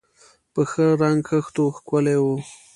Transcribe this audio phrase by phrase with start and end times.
[0.53, 2.25] په ښه رنګ خښتو ښکلي و.